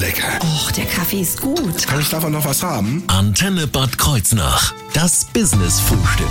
[0.00, 0.38] lecker.
[0.42, 1.86] Och, der Kaffee ist gut.
[1.86, 3.04] Kann ich davon noch was haben?
[3.06, 4.72] Antenne Bad Kreuznach.
[4.94, 6.30] Das Business-Frühstück.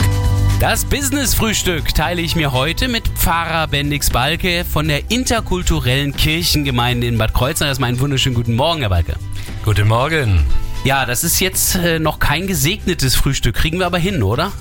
[0.60, 7.18] Das Business-Frühstück teile ich mir heute mit Pfarrer Bendix Balke von der interkulturellen Kirchengemeinde in
[7.18, 7.68] Bad Kreuznach.
[7.68, 9.16] Erstmal einen wunderschönen guten Morgen, Herr Balke.
[9.64, 10.44] Guten Morgen.
[10.84, 13.56] Ja, das ist jetzt äh, noch kein gesegnetes Frühstück.
[13.56, 14.52] Kriegen wir aber hin, oder?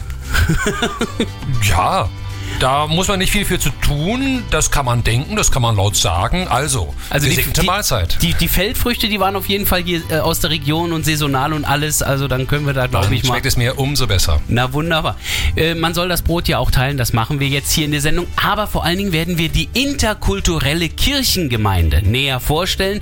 [1.63, 2.11] Ja,
[2.61, 4.43] da muss man nicht viel für zu tun.
[4.51, 6.48] Das kann man denken, das kann man laut sagen.
[6.48, 8.19] Also, Also gesegnete Mahlzeit.
[8.23, 11.52] Die, die Feldfrüchte, die waren auf jeden Fall hier äh, aus der Region und saisonal
[11.52, 12.02] und alles.
[12.02, 13.34] Also dann können wir da, glaube ich, mal.
[13.34, 14.41] schmeckt es mir umso besser.
[14.48, 15.16] Na wunderbar.
[15.57, 18.01] Äh, man soll das Brot ja auch teilen, das machen wir jetzt hier in der
[18.01, 18.27] Sendung.
[18.43, 23.01] Aber vor allen Dingen werden wir die interkulturelle Kirchengemeinde näher vorstellen,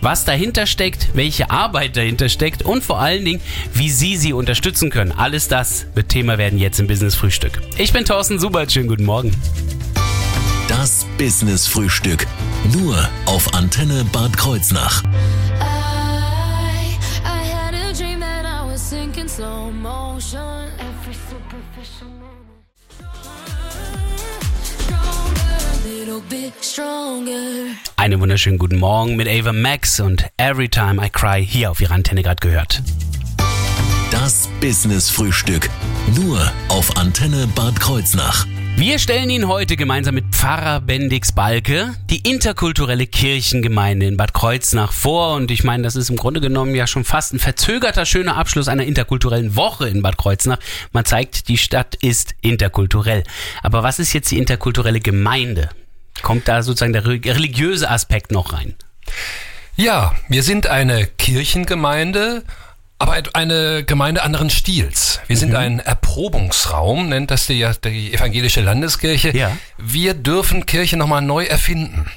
[0.00, 3.40] was dahinter steckt, welche Arbeit dahinter steckt und vor allen Dingen,
[3.72, 5.12] wie Sie sie unterstützen können.
[5.12, 7.60] Alles das wird Thema werden jetzt im Business Frühstück.
[7.76, 9.32] Ich bin Thorsten Subert, schönen guten Morgen.
[10.68, 12.24] Das Business-Frühstück.
[12.72, 15.02] Nur auf Antenne Bad Kreuznach.
[15.02, 17.46] I, I.
[27.96, 31.94] Einen wunderschönen guten Morgen mit Ava Max und Every Time I Cry hier auf Ihrer
[31.94, 32.82] Antenne gerade gehört.
[34.12, 35.68] Das Business-Frühstück.
[36.14, 38.46] Nur auf Antenne Bad Kreuznach.
[38.78, 44.92] Wir stellen Ihnen heute gemeinsam mit Pfarrer Bendix Balke die interkulturelle Kirchengemeinde in Bad Kreuznach
[44.92, 45.34] vor.
[45.34, 48.68] Und ich meine, das ist im Grunde genommen ja schon fast ein verzögerter, schöner Abschluss
[48.68, 50.58] einer interkulturellen Woche in Bad Kreuznach.
[50.92, 53.24] Man zeigt, die Stadt ist interkulturell.
[53.62, 55.70] Aber was ist jetzt die interkulturelle Gemeinde?
[56.20, 58.74] Kommt da sozusagen der religiöse Aspekt noch rein?
[59.74, 62.44] Ja, wir sind eine Kirchengemeinde,
[62.98, 65.20] aber eine Gemeinde anderen Stils.
[65.26, 69.36] Wir sind ein Erprobungsraum, nennt das die, die evangelische Landeskirche.
[69.36, 69.56] Ja.
[69.76, 72.10] Wir dürfen Kirche nochmal neu erfinden.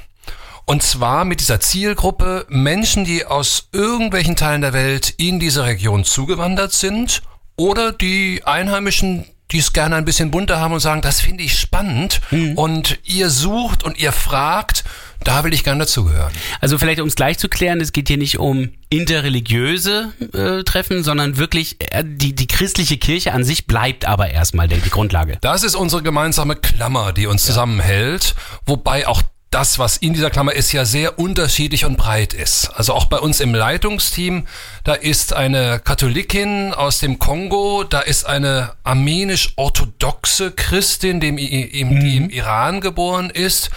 [0.65, 6.05] Und zwar mit dieser Zielgruppe Menschen, die aus irgendwelchen Teilen der Welt in diese Region
[6.05, 7.23] zugewandert sind
[7.55, 11.59] oder die Einheimischen, die es gerne ein bisschen bunter haben und sagen, das finde ich
[11.59, 12.21] spannend
[12.55, 14.83] und ihr sucht und ihr fragt,
[15.23, 16.31] da will ich gerne dazugehören.
[16.61, 21.03] Also vielleicht, um es gleich zu klären, es geht hier nicht um interreligiöse äh, Treffen,
[21.03, 25.37] sondern wirklich äh, die, die christliche Kirche an sich bleibt aber erstmal die, die Grundlage.
[25.41, 28.35] Das ist unsere gemeinsame Klammer, die uns zusammenhält,
[28.65, 29.21] wobei auch
[29.51, 32.67] das, was in dieser Klammer ist, ja sehr unterschiedlich und breit ist.
[32.67, 34.45] Also auch bei uns im Leitungsteam,
[34.83, 41.99] da ist eine Katholikin aus dem Kongo, da ist eine armenisch-orthodoxe Christin, dem, I- im,
[41.99, 43.71] die im Iran geboren ist.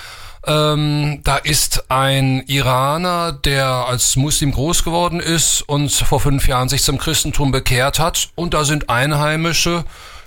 [0.44, 6.68] Ähm, da ist ein Iraner, der als Muslim groß geworden ist und vor fünf Jahren
[6.68, 8.30] sich zum Christentum bekehrt hat.
[8.34, 9.84] Und da sind Einheimische,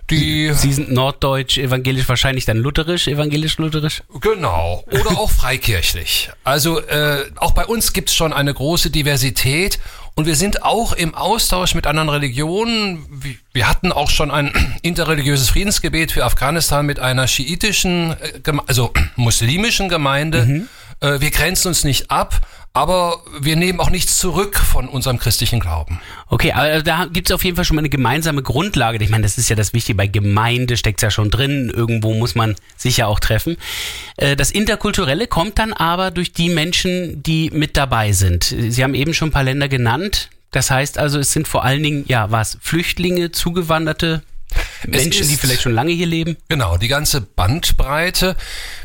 [0.10, 4.04] die Sie sind norddeutsch, evangelisch, wahrscheinlich dann lutherisch, evangelisch-lutherisch.
[4.22, 4.84] Genau.
[4.92, 6.30] Oder auch freikirchlich.
[6.44, 9.80] Also äh, auch bei uns gibt's schon eine große Diversität
[10.16, 13.06] und wir sind auch im Austausch mit anderen Religionen.
[13.54, 14.52] Wir- hatten auch schon ein
[14.84, 20.68] interreligiöses Friedensgebet für Afghanistan mit einer schiitischen, äh, also muslimischen Gemeinde.
[21.02, 25.62] Äh, wir grenzen uns nicht ab, aber wir nehmen auch nichts zurück von unserem christlichen
[25.62, 26.02] Glauben.
[26.28, 29.02] Okay, aber da gibt es auf jeden Fall schon mal eine gemeinsame Grundlage.
[29.02, 29.96] Ich meine, das ist ja das Wichtige.
[29.96, 31.72] Bei Gemeinde steckt ja schon drin.
[31.74, 33.56] Irgendwo muss man sich ja auch treffen.
[34.18, 38.44] Äh, Das Interkulturelle kommt dann aber durch die Menschen, die mit dabei sind.
[38.44, 40.30] Sie haben eben schon ein paar Länder genannt.
[40.52, 44.22] Das heißt also, es sind vor allen Dingen, ja, was, Flüchtlinge, Zugewanderte,
[44.88, 46.38] Menschen, die ist- vielleicht schon lange hier leben?
[46.50, 48.36] Genau, die ganze Bandbreite.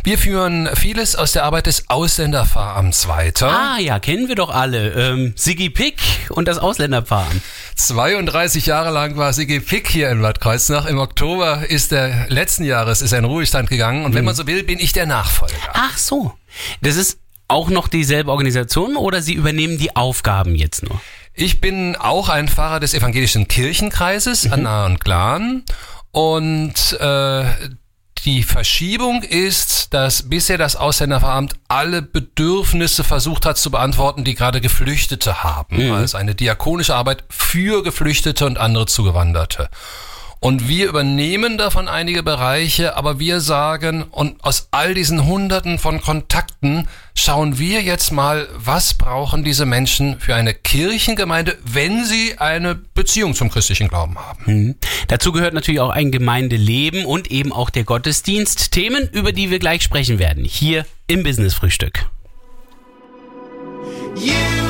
[0.04, 3.48] Wir führen vieles aus der Arbeit des Ausländerfahramts weiter.
[3.50, 4.90] Ah ja, kennen wir doch alle.
[4.92, 5.98] Ähm, Siggi Pick
[6.30, 7.42] und das Ausländerfahren.
[7.76, 10.86] 32 Jahre lang war Sigi Pick hier in Bad Kreuznach.
[10.86, 14.46] Im Oktober ist der letzten Jahres ist er in Ruhestand gegangen und wenn man so
[14.46, 15.54] will, bin ich der Nachfolger.
[15.72, 16.32] Ach so.
[16.82, 17.18] Das ist
[17.48, 21.00] auch noch dieselbe Organisation oder Sie übernehmen die Aufgaben jetzt nur?
[21.40, 25.64] Ich bin auch ein Fahrer des evangelischen Kirchenkreises an Nahe und Glan
[26.10, 27.44] und äh,
[28.26, 34.60] die Verschiebung ist, dass bisher das Ausländerveramt alle Bedürfnisse versucht hat zu beantworten, die gerade
[34.60, 35.78] Geflüchtete haben.
[35.94, 39.70] Also eine diakonische Arbeit für Geflüchtete und andere Zugewanderte.
[40.42, 46.00] Und wir übernehmen davon einige Bereiche, aber wir sagen, und aus all diesen Hunderten von
[46.00, 52.74] Kontakten schauen wir jetzt mal, was brauchen diese Menschen für eine Kirchengemeinde, wenn sie eine
[52.74, 54.42] Beziehung zum christlichen Glauben haben.
[54.46, 54.74] Mhm.
[55.08, 58.72] Dazu gehört natürlich auch ein Gemeindeleben und eben auch der Gottesdienst.
[58.72, 60.44] Themen, über die wir gleich sprechen werden.
[60.44, 62.06] Hier im Business Frühstück.
[64.16, 64.69] You,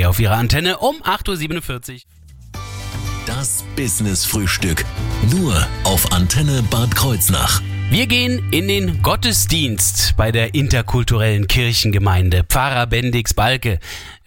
[0.00, 2.00] Coldplay auf ihrer Antenne um 8.47 Uhr.
[3.26, 4.84] Das Business-Frühstück.
[5.30, 7.60] Nur auf Antenne Bad Kreuznach.
[7.90, 12.44] Wir gehen in den Gottesdienst bei der interkulturellen Kirchengemeinde.
[12.48, 13.80] Pfarrer Bendix Balke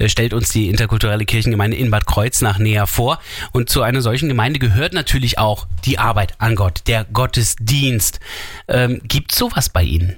[0.06, 3.20] stellt uns die interkulturelle Kirchengemeinde in Bad Kreuznach näher vor.
[3.52, 8.20] Und zu einer solchen Gemeinde gehört natürlich auch die Arbeit an Gott, der Gottesdienst.
[8.68, 10.18] Ähm, Gibt sowas bei Ihnen?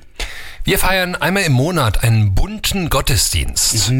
[0.63, 3.91] Wir feiern einmal im Monat einen bunten Gottesdienst.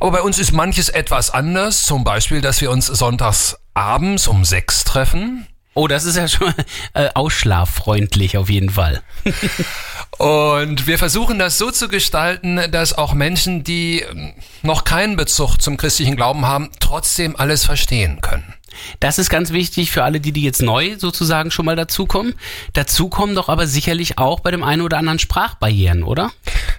[0.00, 1.84] Aber bei uns ist manches etwas anders.
[1.84, 5.46] Zum Beispiel, dass wir uns sonntags abends um sechs treffen.
[5.74, 6.52] Oh, das ist ja schon
[6.94, 9.02] äh, ausschlaffreundlich auf jeden Fall.
[10.18, 15.58] Und wir versuchen das so zu gestalten, dass auch Menschen, die ähm, noch keinen Bezug
[15.58, 18.54] zum christlichen Glauben haben, trotzdem alles verstehen können.
[18.98, 22.34] Das ist ganz wichtig für alle, die, die jetzt neu sozusagen schon mal dazukommen.
[22.72, 26.32] Dazu kommen doch aber sicherlich auch bei dem einen oder anderen Sprachbarrieren, oder?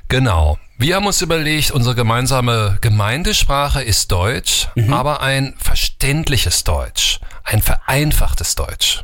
[0.08, 0.58] Genau.
[0.82, 8.56] Wir haben uns überlegt, unsere gemeinsame Gemeindesprache ist Deutsch, aber ein verständliches Deutsch, ein vereinfachtes
[8.56, 9.04] Deutsch.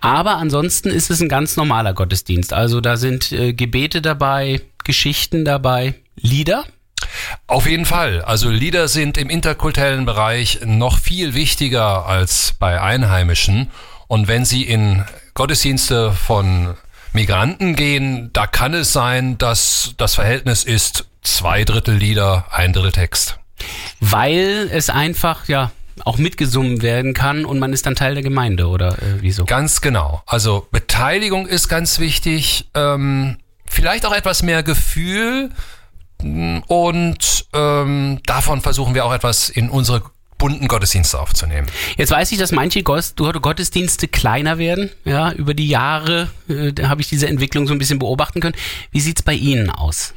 [0.00, 2.52] Aber ansonsten ist es ein ganz normaler Gottesdienst.
[2.52, 6.64] Also da sind äh, Gebete dabei, Geschichten dabei, Lieder.
[7.46, 8.22] Auf jeden Fall.
[8.22, 13.70] Also Lieder sind im interkulturellen Bereich noch viel wichtiger als bei Einheimischen.
[14.08, 15.04] Und wenn Sie in
[15.34, 16.74] Gottesdienste von
[17.12, 22.92] Migranten gehen, da kann es sein, dass das Verhältnis ist zwei Drittel Lieder, ein Drittel
[22.92, 23.38] Text.
[24.00, 25.70] Weil es einfach, ja,
[26.04, 29.44] auch mitgesungen werden kann und man ist dann Teil der Gemeinde oder äh, wieso?
[29.44, 30.22] Ganz genau.
[30.26, 32.66] Also Beteiligung ist ganz wichtig.
[32.74, 35.50] Ähm, vielleicht auch etwas mehr Gefühl.
[36.22, 40.02] Und ähm, davon versuchen wir auch etwas in unsere
[40.38, 41.68] bunten Gottesdienste aufzunehmen.
[41.96, 44.90] Jetzt weiß ich, dass manche Gottesdienste kleiner werden.
[45.04, 48.56] Ja, über die Jahre äh, habe ich diese Entwicklung so ein bisschen beobachten können.
[48.90, 50.14] Wie sieht's bei Ihnen aus?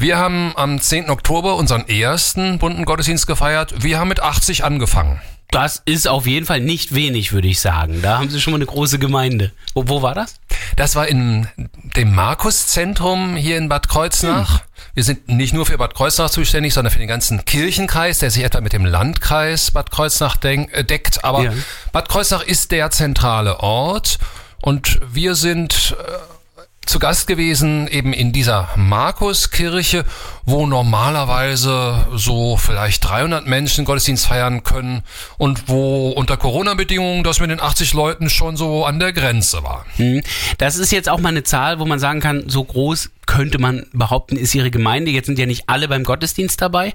[0.00, 1.10] Wir haben am 10.
[1.10, 3.82] Oktober unseren ersten bunten Gottesdienst gefeiert.
[3.82, 5.20] Wir haben mit 80 angefangen.
[5.50, 8.00] Das ist auf jeden Fall nicht wenig, würde ich sagen.
[8.00, 9.52] Da haben Sie schon mal eine große Gemeinde.
[9.74, 10.36] Wo, wo war das?
[10.76, 11.48] Das war in
[11.96, 14.62] dem Markuszentrum hier in Bad Kreuznach.
[14.94, 18.42] Wir sind nicht nur für Bad Kreuznach zuständig, sondern für den ganzen Kirchenkreis, der sich
[18.42, 21.24] etwa mit dem Landkreis Bad Kreuznach äh, deckt.
[21.26, 21.52] Aber Ja.
[21.92, 24.18] Bad Kreuznach ist der zentrale Ort
[24.62, 26.39] und wir sind äh,
[26.86, 30.04] zu Gast gewesen eben in dieser Markuskirche,
[30.44, 35.02] wo normalerweise so vielleicht 300 Menschen Gottesdienst feiern können
[35.38, 39.86] und wo unter Corona-Bedingungen das mit den 80 Leuten schon so an der Grenze war.
[39.96, 40.22] Hm.
[40.58, 43.86] Das ist jetzt auch mal eine Zahl, wo man sagen kann, so groß könnte man
[43.92, 45.10] behaupten, ist Ihre Gemeinde.
[45.10, 46.94] Jetzt sind ja nicht alle beim Gottesdienst dabei.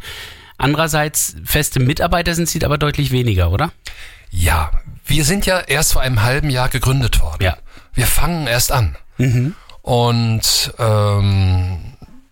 [0.57, 3.71] Andererseits, feste Mitarbeiter sind Sie aber deutlich weniger, oder?
[4.31, 4.71] Ja,
[5.05, 7.43] wir sind ja erst vor einem halben Jahr gegründet worden.
[7.43, 7.57] Ja.
[7.93, 8.97] Wir fangen erst an.
[9.85, 11.77] Und ähm,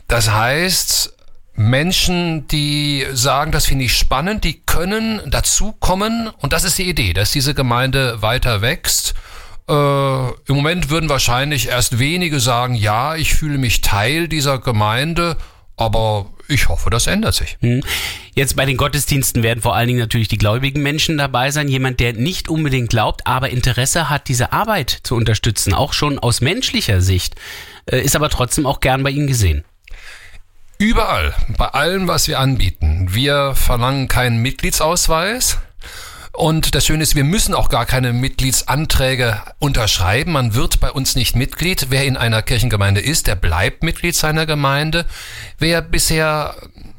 [0.07, 1.13] das heißt,
[1.53, 6.31] Menschen, die sagen, das finde ich spannend, die können dazukommen.
[6.39, 9.13] Und das ist die Idee, dass diese Gemeinde weiter wächst.
[9.69, 15.37] Äh, Im Moment würden wahrscheinlich erst wenige sagen, ja, ich fühle mich Teil dieser Gemeinde,
[15.77, 17.57] aber ich hoffe, das ändert sich.
[17.61, 17.83] Hm.
[18.33, 21.67] Jetzt bei den Gottesdiensten werden vor allen Dingen natürlich die gläubigen Menschen dabei sein.
[21.67, 26.41] Jemand, der nicht unbedingt glaubt, aber Interesse hat, diese Arbeit zu unterstützen, auch schon aus
[26.41, 27.35] menschlicher Sicht,
[27.85, 29.63] äh, ist aber trotzdem auch gern bei Ihnen gesehen.
[30.77, 33.07] Überall, bei allem, was wir anbieten.
[33.11, 35.59] Wir verlangen keinen Mitgliedsausweis.
[36.35, 40.31] Und das Schöne ist, wir müssen auch gar keine Mitgliedsanträge unterschreiben.
[40.31, 41.87] Man wird bei uns nicht Mitglied.
[41.89, 45.05] Wer in einer Kirchengemeinde ist, der bleibt Mitglied seiner Gemeinde.
[45.59, 46.55] Wer bisher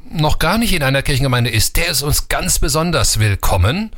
[0.09, 3.91] noch gar nicht in einer Kirchengemeinde ist, der ist uns ganz besonders willkommen.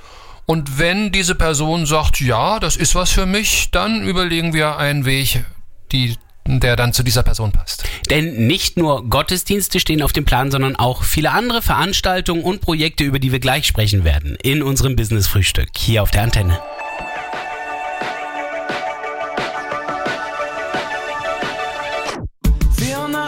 [0.47, 5.05] Und wenn diese Person sagt, ja, das ist was für mich, dann überlegen wir einen
[5.05, 5.45] Weg,
[5.93, 6.17] die,
[6.47, 7.85] der dann zu dieser Person passt.
[8.11, 13.05] Denn nicht nur Gottesdienste stehen auf dem Plan, sondern auch viele andere Veranstaltungen und Projekte,
[13.05, 16.59] über die wir gleich sprechen werden, in unserem Business-Frühstück hier auf der Antenne.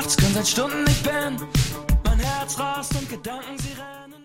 [0.09, 1.39] Nachts kann seit Stunden nicht pennen.
[2.05, 4.25] Mein Herz rast und Gedanken, sie rennen.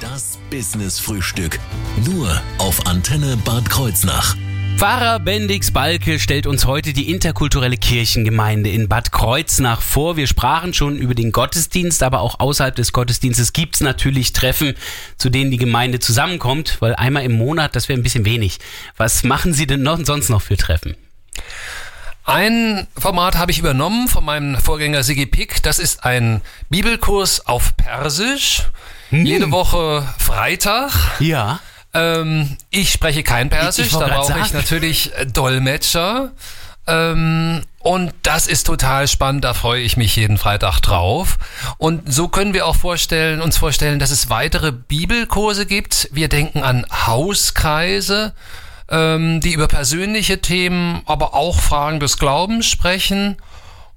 [0.00, 1.60] Das Business-Frühstück.
[2.04, 4.34] Nur auf Antenne Bad Kreuznach.
[4.76, 10.16] Pfarrer Bendix Balke stellt uns heute die interkulturelle Kirchengemeinde in Bad Kreuznach vor.
[10.16, 14.74] Wir sprachen schon über den Gottesdienst, aber auch außerhalb des Gottesdienstes gibt's natürlich Treffen,
[15.16, 18.58] zu denen die Gemeinde zusammenkommt, weil einmal im Monat, das wäre ein bisschen wenig.
[18.96, 20.96] Was machen Sie denn noch, sonst noch für Treffen?
[22.24, 25.62] Ein Format habe ich übernommen von meinem Vorgänger Sigi Pick.
[25.62, 28.62] Das ist ein Bibelkurs auf Persisch.
[29.10, 31.20] Jede Woche Freitag.
[31.20, 31.60] Ja.
[31.94, 34.56] Ähm, ich spreche kein Persisch, Ich- ich da brauche ich sagen.
[34.56, 36.32] natürlich äh, Dolmetscher.
[36.86, 41.36] Ähm, Und das ist total spannend, da freue ich mich jeden Freitag drauf.
[41.78, 46.08] Und so können wir auch vorstellen, uns vorstellen, dass es weitere Bibelkurse gibt.
[46.12, 48.32] Wir denken an Hauskreise,
[48.90, 53.36] ähm, die über persönliche Themen, aber auch Fragen des Glaubens sprechen.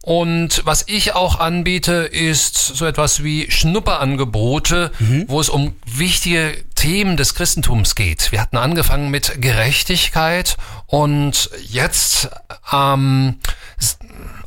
[0.04, 4.92] Und was ich auch anbiete, ist so etwas wie Schnupperangebote,
[5.28, 8.32] wo es um wichtige Themen des Christentums geht.
[8.32, 10.56] Wir hatten angefangen mit Gerechtigkeit
[10.86, 12.30] und jetzt
[12.64, 13.38] am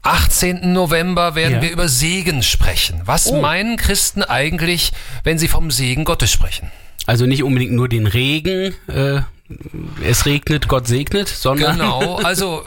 [0.02, 0.72] 18.
[0.72, 1.62] November werden Ja.
[1.62, 3.02] wir über Segen sprechen.
[3.04, 3.40] Was Oh.
[3.40, 4.92] meinen Christen eigentlich,
[5.25, 6.70] wenn sie vom Segen Gottes sprechen?
[7.06, 9.20] Also nicht unbedingt nur den Regen, äh,
[10.04, 12.64] es regnet, Gott segnet, sondern Genau, also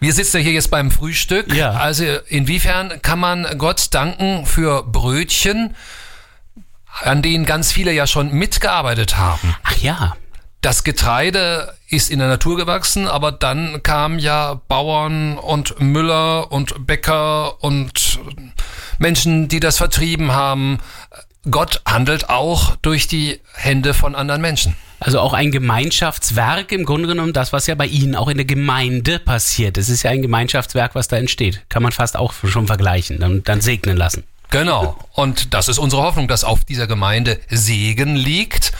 [0.00, 1.54] wir sitzen ja hier jetzt beim Frühstück.
[1.54, 1.72] Ja.
[1.72, 5.76] Also inwiefern kann man Gott danken für Brötchen,
[7.00, 9.54] an denen ganz viele ja schon mitgearbeitet haben?
[9.62, 10.14] Ach ja,
[10.60, 16.86] Das Getreide ist in der Natur gewachsen, aber dann kamen ja Bauern und Müller und
[16.86, 18.20] Bäcker und
[18.98, 20.78] Menschen, die das vertrieben haben.
[21.50, 24.76] Gott handelt auch durch die Hände von anderen Menschen.
[25.00, 28.46] also auch ein Gemeinschaftswerk im Grunde genommen, das, was ja bei Ihnen auch in der
[28.46, 29.76] Gemeinde passiert.
[29.76, 31.64] Es ist ja ein Gemeinschaftswerk, was da entsteht.
[31.68, 34.22] Kann man fast auch schon vergleichen und dann segnen lassen.
[34.52, 34.96] Genau.
[35.14, 38.72] Und das ist unsere Hoffnung, dass auf dieser Gemeinde Segen liegt.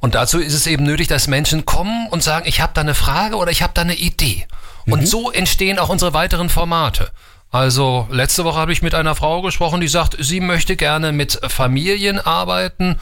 [0.00, 2.94] Und dazu ist es eben nötig, dass Menschen kommen und sagen, ich habe da eine
[2.94, 4.46] Frage oder ich habe da eine Idee.
[4.86, 7.10] Und so entstehen auch unsere weiteren Formate.
[7.50, 11.38] Also letzte Woche habe ich mit einer Frau gesprochen, die sagt, sie möchte gerne mit
[11.48, 12.96] Familien arbeiten.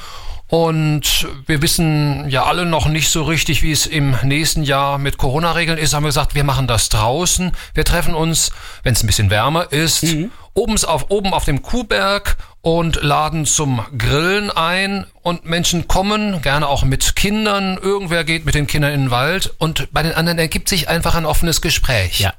[0.49, 5.19] Und wir wissen ja alle noch nicht so richtig, wie es im nächsten Jahr mit
[5.19, 5.95] Corona-Regeln ist.
[5.95, 7.53] Haben wir gesagt, wir machen das draußen.
[7.75, 8.51] Wir treffen uns,
[8.83, 10.05] wenn es ein bisschen wärmer ist,
[10.57, 15.07] oben auf, oben auf dem Kuhberg und laden zum Grillen ein.
[15.23, 17.79] Und Menschen kommen, gerne auch mit Kindern.
[17.81, 19.55] Irgendwer geht mit den Kindern in den Wald.
[19.59, 22.21] Und bei den anderen ergibt sich einfach ein offenes Gespräch.
[22.21, 22.35] Ja.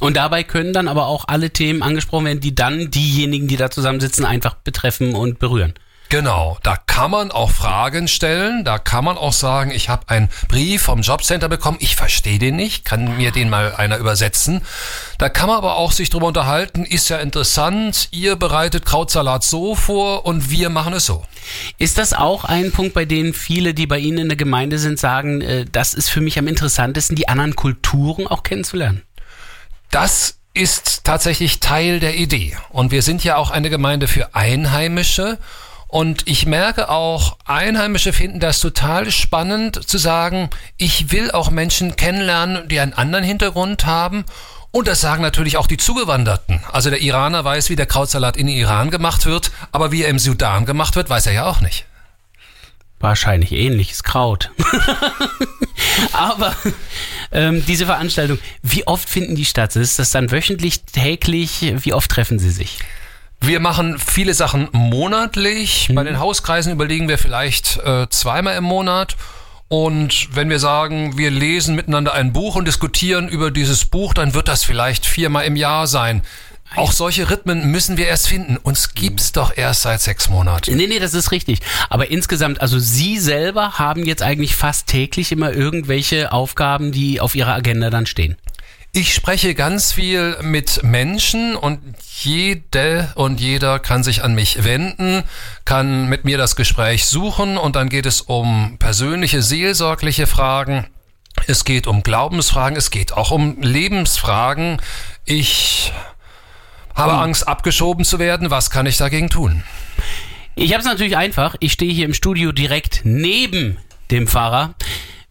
[0.00, 3.70] Und dabei können dann aber auch alle Themen angesprochen werden, die dann diejenigen, die da
[3.70, 5.72] zusammensitzen, einfach betreffen und berühren.
[6.08, 10.28] Genau, da kann man auch Fragen stellen, da kann man auch sagen, ich habe einen
[10.46, 14.62] Brief vom Jobcenter bekommen, ich verstehe den nicht, kann mir den mal einer übersetzen.
[15.18, 19.74] Da kann man aber auch sich drüber unterhalten, ist ja interessant, ihr bereitet Krautsalat so
[19.74, 21.24] vor und wir machen es so.
[21.76, 25.00] Ist das auch ein Punkt, bei dem viele, die bei Ihnen in der Gemeinde sind,
[25.00, 29.02] sagen, äh, das ist für mich am interessantesten, die anderen Kulturen auch kennenzulernen?
[29.90, 32.56] Das ist tatsächlich Teil der Idee.
[32.70, 35.38] Und wir sind ja auch eine Gemeinde für Einheimische.
[35.96, 41.96] Und ich merke auch, Einheimische finden das total spannend zu sagen, ich will auch Menschen
[41.96, 44.26] kennenlernen, die einen anderen Hintergrund haben.
[44.72, 46.60] Und das sagen natürlich auch die Zugewanderten.
[46.70, 50.18] Also der Iraner weiß, wie der Krautsalat in Iran gemacht wird, aber wie er im
[50.18, 51.86] Sudan gemacht wird, weiß er ja auch nicht.
[53.00, 54.50] Wahrscheinlich ähnliches Kraut.
[56.12, 56.54] Aber
[57.32, 59.74] ähm, diese Veranstaltung, wie oft finden die statt?
[59.76, 61.72] Ist das dann wöchentlich, täglich?
[61.78, 62.80] Wie oft treffen Sie sich?
[63.40, 65.90] Wir machen viele Sachen monatlich.
[65.92, 69.16] Bei den Hauskreisen überlegen wir vielleicht äh, zweimal im Monat.
[69.68, 74.34] Und wenn wir sagen, wir lesen miteinander ein Buch und diskutieren über dieses Buch, dann
[74.34, 76.22] wird das vielleicht viermal im Jahr sein.
[76.74, 78.56] Auch solche Rhythmen müssen wir erst finden.
[78.56, 80.76] Uns gibt's doch erst seit sechs Monaten.
[80.76, 81.60] Nee, nee, das ist richtig.
[81.88, 87.34] Aber insgesamt, also Sie selber haben jetzt eigentlich fast täglich immer irgendwelche Aufgaben, die auf
[87.34, 88.36] Ihrer Agenda dann stehen.
[88.96, 91.80] Ich spreche ganz viel mit Menschen und
[92.22, 95.22] jede und jeder kann sich an mich wenden,
[95.66, 100.86] kann mit mir das Gespräch suchen und dann geht es um persönliche, seelsorgliche Fragen.
[101.46, 104.80] Es geht um Glaubensfragen, es geht auch um Lebensfragen.
[105.26, 105.92] Ich
[106.94, 108.50] habe Angst, abgeschoben zu werden.
[108.50, 109.62] Was kann ich dagegen tun?
[110.54, 111.54] Ich habe es natürlich einfach.
[111.60, 113.76] Ich stehe hier im Studio direkt neben
[114.10, 114.74] dem Fahrer.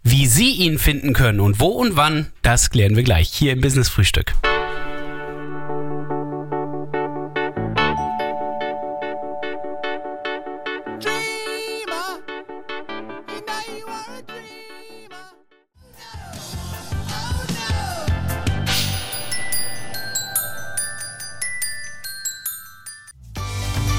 [0.08, 3.60] Wie Sie ihn finden können und wo und wann, das klären wir gleich hier im
[3.60, 4.36] Business Frühstück.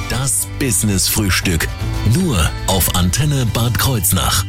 [0.08, 1.66] Das Business Frühstück.
[2.14, 4.44] Nur auf Antenne Bad Kreuznach.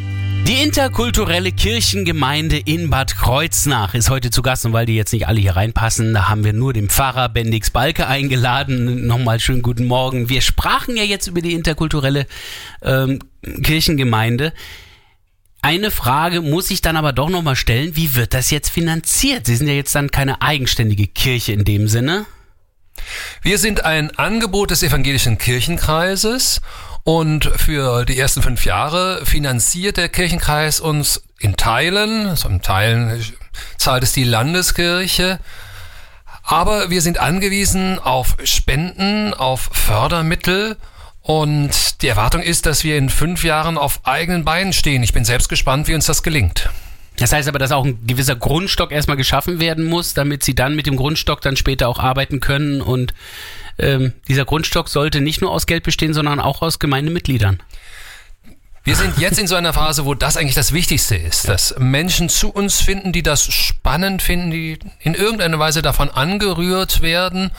[0.48, 5.28] Die interkulturelle Kirchengemeinde in Bad Kreuznach ist heute zu Gast und weil die jetzt nicht
[5.28, 9.08] alle hier reinpassen, da haben wir nur den Pfarrer Bendix Balke eingeladen.
[9.08, 10.30] Nochmal schönen guten Morgen.
[10.30, 12.28] Wir sprachen ja jetzt über die interkulturelle
[12.82, 13.20] ähm,
[13.62, 14.54] Kirchengemeinde.
[15.62, 19.48] Eine Frage muss ich dann aber doch nochmal stellen, wie wird das jetzt finanziert?
[19.48, 22.26] Sie sind ja jetzt dann keine eigenständige Kirche in dem Sinne.
[23.42, 26.62] Wir sind ein Angebot des evangelischen Kirchenkreises
[27.08, 33.24] und für die ersten fünf Jahre finanziert der Kirchenkreis uns in Teilen, also in Teilen
[33.78, 35.40] zahlt es die Landeskirche,
[36.44, 40.76] Aber wir sind angewiesen auf Spenden, auf Fördermittel.
[41.22, 45.02] Und die Erwartung ist, dass wir in fünf Jahren auf eigenen Beinen stehen.
[45.02, 46.70] Ich bin selbst gespannt, wie uns das gelingt.
[47.16, 50.76] Das heißt aber, dass auch ein gewisser Grundstock erstmal geschaffen werden muss, damit sie dann
[50.76, 52.82] mit dem Grundstock dann später auch arbeiten können.
[52.82, 53.14] Und
[53.78, 57.62] ähm, dieser Grundstock sollte nicht nur aus Geld bestehen, sondern auch aus Gemeindemitgliedern.
[58.88, 62.30] Wir sind jetzt in so einer Phase, wo das eigentlich das Wichtigste ist, dass Menschen
[62.30, 67.52] zu uns finden, die das spannend finden, die in irgendeiner Weise davon angerührt werden.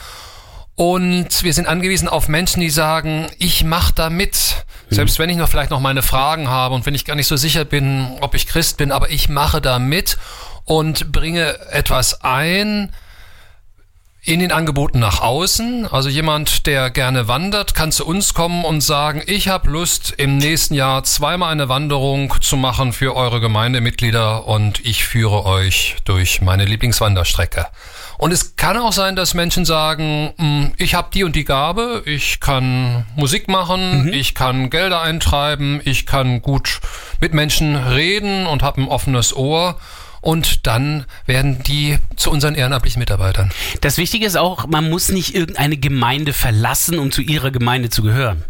[0.75, 4.65] Und wir sind angewiesen auf Menschen, die sagen, ich mache da mit.
[4.89, 7.37] Selbst wenn ich noch vielleicht noch meine Fragen habe und wenn ich gar nicht so
[7.37, 10.17] sicher bin, ob ich Christ bin, aber ich mache da mit
[10.65, 12.91] und bringe etwas ein,
[14.25, 15.87] in den Angeboten nach außen.
[15.91, 20.39] Also jemand, der gerne wandert, kann zu uns kommen und sagen, ich habe Lust, im
[20.39, 26.43] nächsten Jahr zweimal eine Wanderung zu machen für eure Gemeindemitglieder und ich führe euch durch
[26.43, 27.67] meine Lieblingswanderstrecke.
[28.19, 32.03] Und es kann auch sein, dass Menschen sagen, "Hm, ich habe die und die Gabe,
[32.05, 36.81] ich kann Musik machen, ich kann Gelder eintreiben, ich kann gut
[37.21, 39.77] mit Menschen reden und habe ein offenes Ohr.
[40.21, 43.51] Und dann werden die zu unseren ehrenamtlichen Mitarbeitern.
[43.81, 48.03] Das Wichtige ist auch, man muss nicht irgendeine Gemeinde verlassen, um zu ihrer Gemeinde zu
[48.03, 48.45] gehören.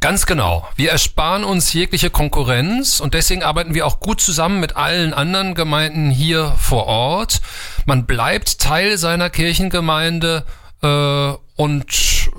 [0.00, 0.68] Ganz genau.
[0.76, 5.54] Wir ersparen uns jegliche Konkurrenz und deswegen arbeiten wir auch gut zusammen mit allen anderen
[5.54, 7.40] Gemeinden hier vor Ort.
[7.84, 10.44] Man bleibt Teil seiner Kirchengemeinde
[10.82, 12.30] äh, und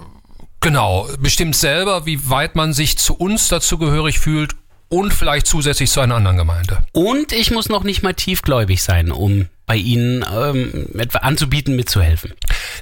[0.62, 4.56] genau bestimmt selber, wie weit man sich zu uns dazugehörig fühlt
[4.90, 6.80] und vielleicht zusätzlich zu einer anderen Gemeinde.
[6.92, 12.34] Und ich muss noch nicht mal tiefgläubig sein, um bei Ihnen ähm, etwa anzubieten, mitzuhelfen.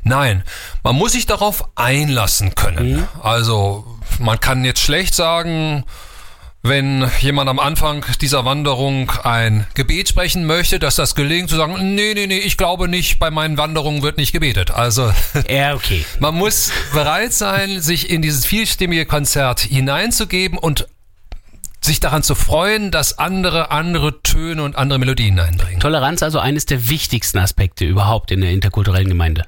[0.04, 0.44] Nein,
[0.84, 3.06] man muss sich darauf einlassen können.
[3.22, 3.86] Also
[4.20, 5.84] man kann jetzt schlecht sagen,
[6.64, 11.96] wenn jemand am Anfang dieser Wanderung ein Gebet sprechen möchte, dass das gelingt, zu sagen,
[11.96, 14.72] nee, nee, nee, ich glaube nicht, bei meinen Wanderungen wird nicht gebetet.
[14.72, 15.12] Also
[15.50, 16.06] Ja, okay.
[16.20, 20.88] man muss bereit sein, sich in dieses vielstimmige Konzert hineinzugeben und
[21.88, 25.80] sich daran zu freuen, dass andere andere Töne und andere Melodien einbringen.
[25.80, 29.46] Toleranz also eines der wichtigsten Aspekte überhaupt in der interkulturellen Gemeinde.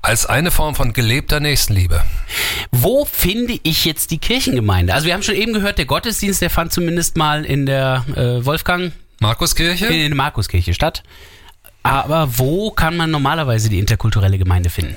[0.00, 2.02] Als eine Form von gelebter Nächstenliebe.
[2.70, 4.94] Wo finde ich jetzt die Kirchengemeinde?
[4.94, 8.44] Also wir haben schon eben gehört, der Gottesdienst, der fand zumindest mal in der äh,
[8.44, 9.86] Wolfgang, Markuskirche?
[9.86, 11.02] in der Markuskirche statt.
[11.82, 14.96] Aber wo kann man normalerweise die interkulturelle Gemeinde finden?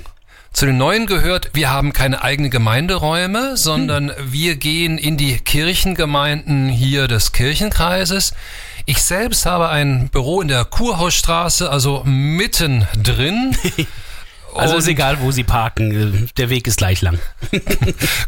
[0.54, 6.68] Zu den Neuen gehört, wir haben keine eigenen Gemeinderäume, sondern wir gehen in die Kirchengemeinden
[6.68, 8.34] hier des Kirchenkreises.
[8.86, 13.56] Ich selbst habe ein Büro in der Kurhausstraße, also mittendrin.
[14.56, 17.20] Also ist egal, wo Sie parken, der Weg ist gleich lang.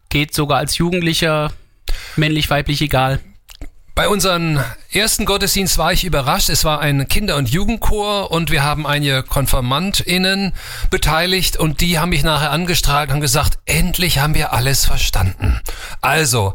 [0.10, 1.52] Geht sogar als Jugendlicher,
[2.16, 3.20] männlich, weiblich, egal.
[3.98, 4.60] Bei unserem
[4.92, 6.50] ersten Gottesdienst war ich überrascht.
[6.50, 10.54] Es war ein Kinder- und Jugendchor und wir haben einige KonfirmandInnen
[10.92, 15.60] beteiligt und die haben mich nachher angestrahlt und gesagt, endlich haben wir alles verstanden.
[16.00, 16.54] Also,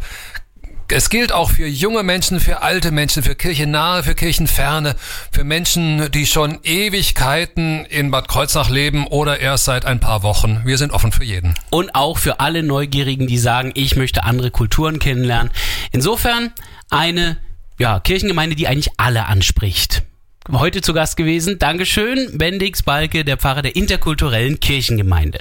[0.94, 4.94] es gilt auch für junge Menschen, für alte Menschen, für kirchennahe, für kirchenferne,
[5.30, 10.60] für Menschen, die schon Ewigkeiten in Bad Kreuznach leben oder erst seit ein paar Wochen.
[10.64, 11.54] Wir sind offen für jeden.
[11.70, 15.50] Und auch für alle Neugierigen, die sagen, ich möchte andere Kulturen kennenlernen.
[15.92, 16.52] Insofern
[16.90, 17.36] eine
[17.78, 20.02] ja, Kirchengemeinde, die eigentlich alle anspricht.
[20.50, 21.58] Heute zu Gast gewesen.
[21.60, 25.38] Dankeschön, Bendix Balke, der Pfarrer der interkulturellen Kirchengemeinde.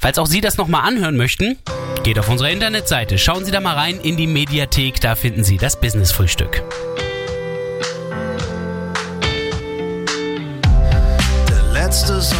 [0.00, 1.56] Falls auch Sie das nochmal anhören möchten,
[2.02, 3.16] geht auf unsere Internetseite.
[3.18, 6.64] Schauen Sie da mal rein in die Mediathek, da finden Sie das Business-Frühstück.
[11.72, 12.39] Letzte Soldat